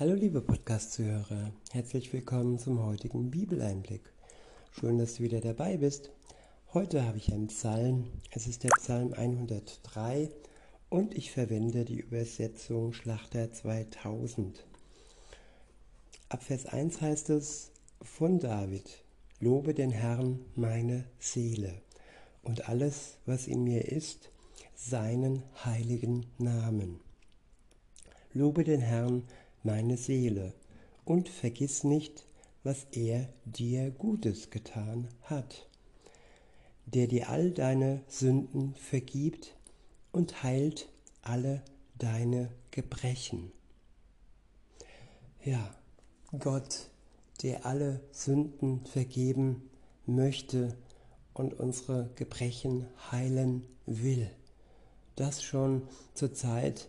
[0.00, 4.00] Hallo liebe Podcast-Zuhörer, herzlich willkommen zum heutigen Bibeleinblick.
[4.70, 6.10] Schön, dass du wieder dabei bist.
[6.72, 10.30] Heute habe ich einen Psalm, es ist der Psalm 103
[10.88, 14.64] und ich verwende die Übersetzung Schlachter 2000.
[16.30, 17.70] Ab Vers 1 heißt es
[18.00, 19.04] von David,
[19.38, 21.74] Lobe den Herrn meine Seele
[22.42, 24.30] und alles, was in mir ist,
[24.74, 27.00] seinen heiligen Namen.
[28.32, 29.24] Lobe den Herrn
[29.62, 30.54] meine Seele,
[31.04, 32.26] und vergiss nicht,
[32.62, 35.68] was er dir Gutes getan hat,
[36.86, 39.56] der dir all deine Sünden vergibt
[40.12, 40.88] und heilt
[41.22, 41.62] alle
[41.98, 43.52] deine Gebrechen.
[45.44, 45.74] Ja,
[46.38, 46.90] Gott,
[47.42, 49.70] der alle Sünden vergeben
[50.06, 50.76] möchte
[51.32, 54.30] und unsere Gebrechen heilen will.
[55.16, 56.88] Das schon zur Zeit,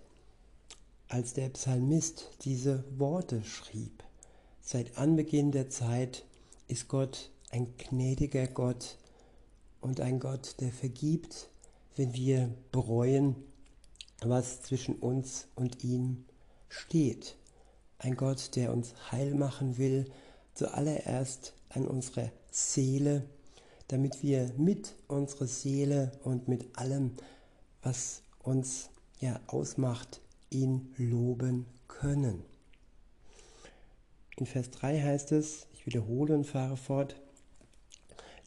[1.11, 4.03] als der Psalmist diese Worte schrieb.
[4.61, 6.23] Seit Anbeginn der Zeit
[6.67, 8.97] ist Gott ein gnädiger Gott
[9.81, 11.49] und ein Gott, der vergibt,
[11.97, 13.35] wenn wir bereuen,
[14.21, 16.23] was zwischen uns und ihm
[16.69, 17.35] steht.
[17.97, 20.09] Ein Gott, der uns heil machen will,
[20.53, 23.25] zuallererst an unserer Seele,
[23.89, 27.11] damit wir mit unserer Seele und mit allem,
[27.81, 30.20] was uns ja ausmacht,
[30.51, 32.43] ihn loben können.
[34.37, 37.15] In Vers 3 heißt es, ich wiederhole und fahre fort,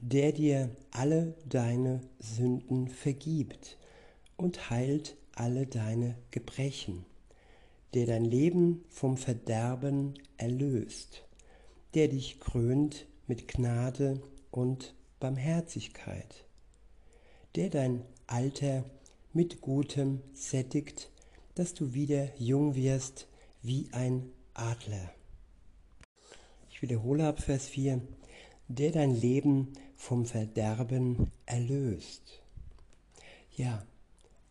[0.00, 3.78] der dir alle deine Sünden vergibt
[4.36, 7.04] und heilt alle deine Gebrechen,
[7.94, 11.24] der dein Leben vom Verderben erlöst,
[11.94, 16.44] der dich krönt mit Gnade und Barmherzigkeit,
[17.56, 18.84] der dein Alter
[19.32, 21.10] mit Gutem sättigt
[21.54, 23.26] dass du wieder jung wirst
[23.62, 25.10] wie ein Adler.
[26.70, 28.00] Ich wiederhole ab Vers 4,
[28.68, 32.42] der dein Leben vom Verderben erlöst.
[33.56, 33.84] Ja,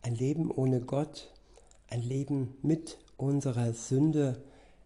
[0.02, 1.32] ein Leben ohne Gott,
[1.88, 4.42] ein Leben mit unserer Sünde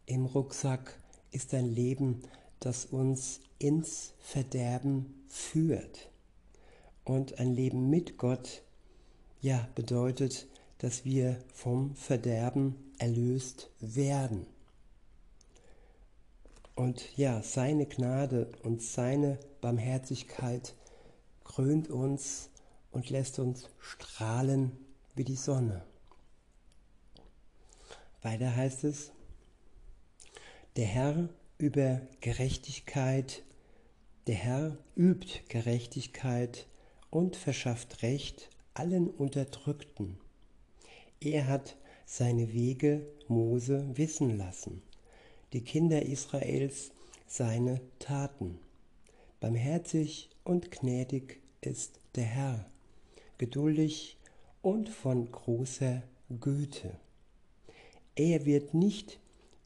[0.06, 0.98] im Rucksack
[1.30, 2.22] ist ein Leben,
[2.60, 6.10] das uns ins Verderben führt.
[7.04, 8.62] Und ein Leben mit Gott,
[9.40, 10.46] ja, bedeutet,
[10.78, 14.46] dass wir vom Verderben erlöst werden.
[16.74, 20.74] Und ja, seine Gnade und seine Barmherzigkeit
[21.42, 22.50] krönt uns
[22.92, 24.72] und lässt uns strahlen
[25.16, 25.82] wie die Sonne.
[28.22, 29.10] Weiter heißt es,
[30.76, 31.28] der Herr
[31.58, 33.42] über Gerechtigkeit,
[34.28, 36.68] der Herr übt Gerechtigkeit
[37.10, 40.18] und verschafft Recht allen Unterdrückten.
[41.20, 44.82] Er hat seine Wege Mose wissen lassen,
[45.52, 46.92] die Kinder Israels
[47.26, 48.58] seine Taten.
[49.40, 52.70] Barmherzig und gnädig ist der Herr,
[53.36, 54.16] geduldig
[54.62, 56.04] und von großer
[56.40, 56.96] Güte.
[58.14, 59.18] Er wird nicht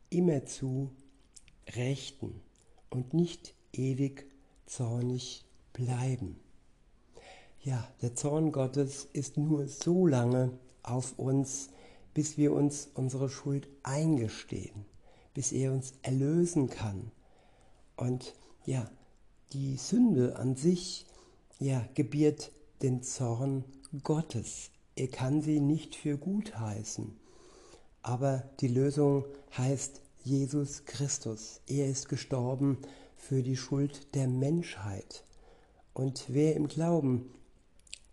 [0.08, 0.90] immerzu
[1.76, 2.40] rechten
[2.88, 4.26] und nicht ewig
[4.64, 6.40] zornig bleiben.
[7.60, 11.68] Ja, der Zorn Gottes ist nur so lange auf uns,
[12.14, 14.84] bis wir uns unsere Schuld eingestehen,
[15.34, 17.10] bis er uns erlösen kann.
[17.96, 18.34] Und
[18.64, 18.90] ja,
[19.52, 21.06] die Sünde an sich,
[21.58, 22.50] ja, gebiert
[22.82, 23.64] den Zorn
[24.02, 24.70] Gottes.
[24.96, 27.16] Er kann sie nicht für gut heißen.
[28.02, 29.24] Aber die Lösung
[29.56, 31.60] heißt Jesus Christus.
[31.66, 32.78] Er ist gestorben
[33.16, 35.24] für die Schuld der Menschheit.
[35.94, 37.32] Und wer im Glauben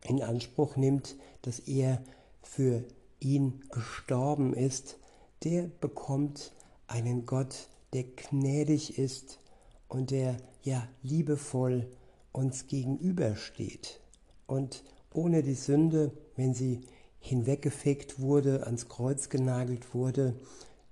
[0.08, 2.04] in Anspruch nimmt, dass er
[2.42, 2.84] für
[3.20, 4.98] ihn gestorben ist,
[5.44, 6.54] der bekommt
[6.88, 9.40] einen Gott, der gnädig ist
[9.88, 11.88] und der ja liebevoll
[12.32, 14.02] uns gegenübersteht.
[14.48, 14.84] Und
[15.14, 16.82] ohne die Sünde, wenn sie
[17.20, 20.36] hinweggefegt wurde, ans Kreuz genagelt wurde,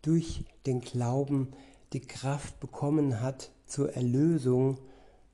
[0.01, 1.53] durch den Glauben
[1.93, 4.77] die Kraft bekommen hat zur Erlösung,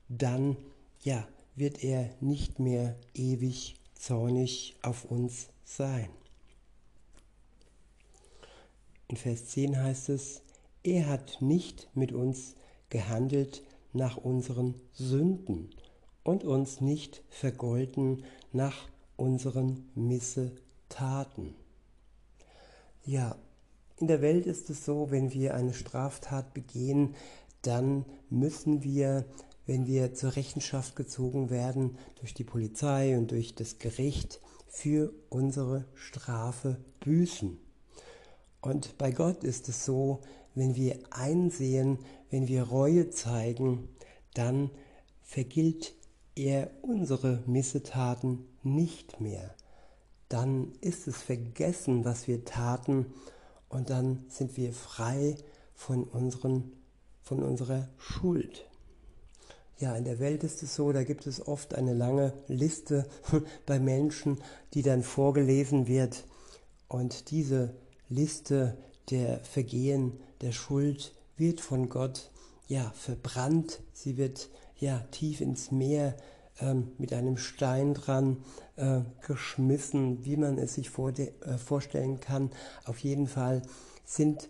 [0.08, 0.56] dann
[1.02, 6.08] ja, wird er nicht mehr ewig zornig auf uns sein.
[9.08, 10.42] In Vers 10 heißt es,
[10.82, 12.54] er hat nicht mit uns
[12.90, 13.62] gehandelt
[13.92, 15.70] nach unseren Sünden
[16.22, 21.54] und uns nicht vergolten nach unseren Missetaten.
[23.04, 23.36] Ja,
[23.98, 27.14] in der Welt ist es so, wenn wir eine Straftat begehen,
[27.62, 29.24] dann müssen wir,
[29.66, 34.40] wenn wir zur Rechenschaft gezogen werden durch die Polizei und durch das Gericht,
[34.74, 37.58] für unsere Strafe büßen.
[38.60, 40.20] Und bei Gott ist es so,
[40.56, 41.98] wenn wir einsehen,
[42.30, 43.88] wenn wir Reue zeigen,
[44.34, 44.70] dann
[45.22, 45.94] vergilt
[46.34, 49.54] er unsere Missetaten nicht mehr.
[50.28, 53.06] Dann ist es vergessen, was wir taten
[53.68, 55.36] und dann sind wir frei
[55.74, 56.72] von, unseren,
[57.22, 58.68] von unserer Schuld.
[59.78, 63.06] Ja, in der Welt ist es so, da gibt es oft eine lange Liste
[63.66, 64.38] bei Menschen,
[64.72, 66.24] die dann vorgelesen wird.
[66.88, 67.74] Und diese
[68.08, 68.76] Liste
[69.10, 72.30] der Vergehen, der Schuld wird von Gott
[72.68, 73.80] ja verbrannt.
[73.92, 76.16] Sie wird ja tief ins Meer
[76.60, 78.44] ähm, mit einem Stein dran
[78.76, 82.50] äh, geschmissen, wie man es sich vor de, äh, vorstellen kann.
[82.84, 83.62] Auf jeden Fall
[84.04, 84.48] sind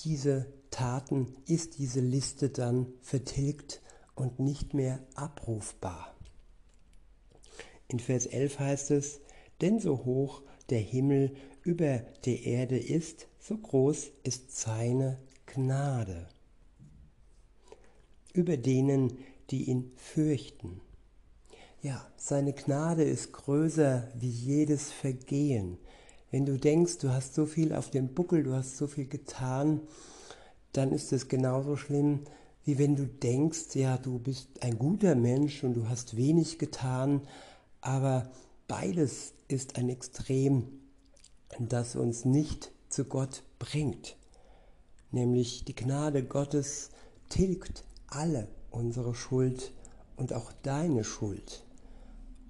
[0.00, 3.80] diese Taten, ist diese Liste dann vertilgt
[4.14, 6.14] und nicht mehr abrufbar.
[7.88, 9.20] In Vers 11 heißt es,
[9.60, 16.28] denn so hoch der Himmel über der Erde ist, so groß ist seine Gnade
[18.34, 19.18] über denen,
[19.50, 20.82] die ihn fürchten.
[21.80, 25.78] Ja, seine Gnade ist größer wie jedes Vergehen.
[26.30, 29.80] Wenn du denkst, du hast so viel auf dem Buckel, du hast so viel getan,
[30.72, 32.24] dann ist es genauso schlimm,
[32.64, 37.22] wie wenn du denkst, ja, du bist ein guter Mensch und du hast wenig getan,
[37.80, 38.30] aber
[38.68, 40.80] beides ist ein Extrem,
[41.58, 44.16] das uns nicht zu Gott bringt.
[45.10, 46.90] Nämlich die Gnade Gottes
[47.28, 49.72] tilgt alle unsere Schuld
[50.16, 51.64] und auch deine Schuld.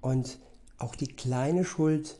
[0.01, 0.39] Und
[0.77, 2.19] auch die kleine Schuld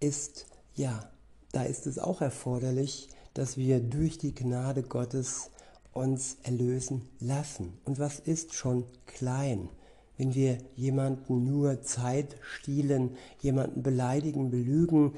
[0.00, 1.10] ist, ja,
[1.52, 5.50] da ist es auch erforderlich, dass wir durch die Gnade Gottes
[5.96, 7.78] uns erlösen lassen.
[7.84, 9.68] Und was ist schon klein?
[10.16, 15.14] Wenn wir jemanden nur Zeit stiehlen, jemanden beleidigen, belügen,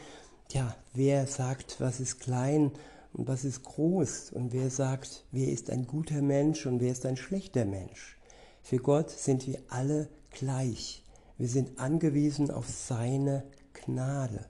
[0.50, 2.72] ja, wer sagt, was ist klein
[3.12, 7.06] und was ist groß und wer sagt, wer ist ein guter Mensch und wer ist
[7.06, 8.16] ein schlechter Mensch.
[8.62, 11.04] Für Gott sind wir alle gleich.
[11.36, 14.46] Wir sind angewiesen auf seine Gnade.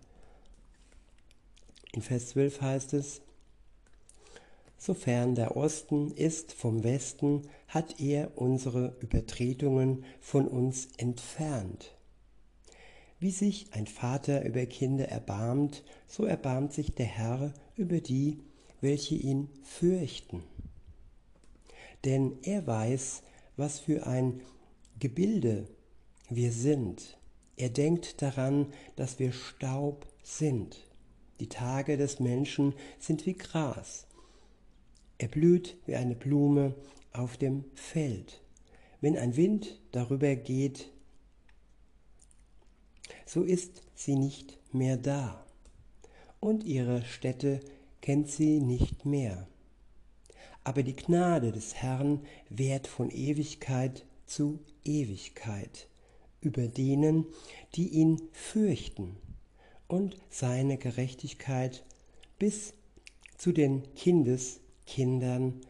[1.92, 3.20] In Vers 12 heißt es,
[4.78, 11.96] Sofern der Osten ist vom Westen, hat er unsere Übertretungen von uns entfernt.
[13.18, 18.38] Wie sich ein Vater über Kinder erbarmt, so erbarmt sich der Herr über die,
[18.80, 20.44] welche ihn fürchten.
[22.04, 23.22] Denn er weiß,
[23.56, 24.40] was für ein
[25.00, 25.66] Gebilde
[26.30, 27.18] wir sind.
[27.56, 30.86] Er denkt daran, dass wir Staub sind.
[31.40, 34.07] Die Tage des Menschen sind wie Gras.
[35.18, 36.74] Er blüht wie eine Blume
[37.12, 38.40] auf dem Feld.
[39.00, 40.90] Wenn ein Wind darüber geht,
[43.26, 45.44] so ist sie nicht mehr da.
[46.40, 47.60] Und ihre Stätte
[48.00, 49.48] kennt sie nicht mehr.
[50.64, 55.88] Aber die Gnade des Herrn währt von Ewigkeit zu Ewigkeit
[56.40, 57.26] über denen,
[57.74, 59.16] die ihn fürchten,
[59.88, 61.82] und seine Gerechtigkeit
[62.38, 62.74] bis
[63.38, 63.82] zu den
[64.88, 65.60] Kindeskindern,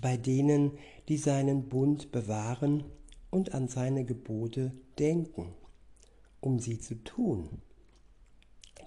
[0.00, 2.84] bei denen, die seinen Bund bewahren
[3.30, 5.54] und an seine Gebote denken,
[6.40, 7.48] um sie zu tun.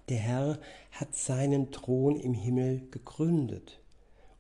[0.10, 0.60] Der Herr
[0.92, 3.82] hat seinen Thron im Himmel gegründet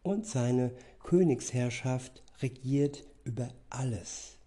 [0.01, 0.71] und seine
[1.03, 4.37] Königsherrschaft regiert über alles.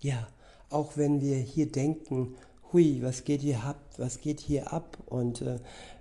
[0.00, 0.28] Ja,
[0.68, 2.34] auch wenn wir hier denken,
[2.72, 5.58] hui, was geht hier ab, was geht hier ab und äh,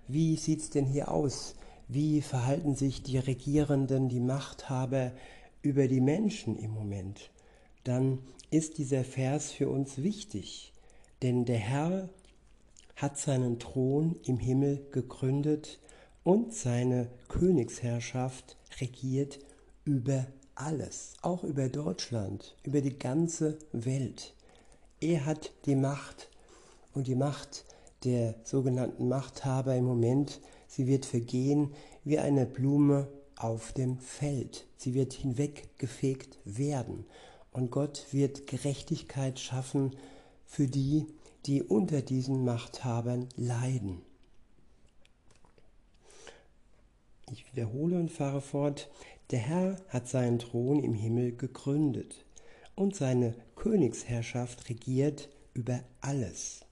[0.07, 1.55] wie sieht's denn hier aus?
[1.91, 5.11] Wie verhalten sich die Regierenden, die Machthaber
[5.63, 7.31] über die Menschen im Moment?
[7.83, 8.19] Dann
[8.51, 10.71] ist dieser Vers für uns wichtig,
[11.23, 12.09] denn der Herr
[12.95, 15.79] hat seinen Thron im Himmel gegründet
[16.23, 19.39] und seine Königsherrschaft regiert
[19.83, 24.35] über alles, auch über Deutschland, über die ganze Welt.
[25.01, 26.29] Er hat die Macht
[26.93, 27.65] und die Macht
[28.03, 31.73] der sogenannten Machthaber im Moment, sie wird vergehen
[32.05, 34.65] wie eine Blume auf dem Feld.
[34.77, 37.05] Sie wird hinweggefegt werden
[37.51, 39.95] und Gott wird Gerechtigkeit schaffen
[40.45, 41.07] für die,
[41.45, 44.01] die unter diesen Machthabern leiden.
[47.31, 48.89] Ich wiederhole und fahre fort.
[49.31, 52.25] Der Herr hat seinen Thron im Himmel gegründet
[52.75, 56.65] und seine Königsherrschaft regiert über alles.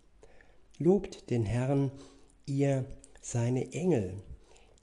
[0.79, 1.91] Lobt den Herrn,
[2.45, 2.85] ihr
[3.21, 4.13] seine Engel,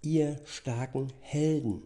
[0.03, 1.83] ihr starken Helden,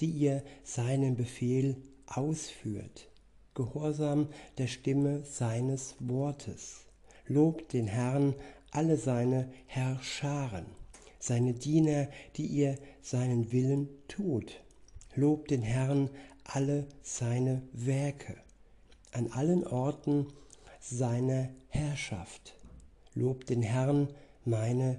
[0.00, 3.08] die ihr seinen Befehl ausführt,
[3.54, 4.28] gehorsam
[4.58, 6.86] der Stimme seines Wortes.
[7.26, 8.34] Lobt den Herrn
[8.70, 10.66] alle seine Herrscharen,
[11.18, 14.60] seine Diener, die ihr seinen Willen tut.
[15.14, 16.10] Lobt den Herrn
[16.44, 18.36] alle seine Werke,
[19.12, 20.26] an allen Orten
[20.80, 22.54] seiner Herrschaft.
[23.14, 24.08] Lobt den Herrn
[24.44, 24.98] meine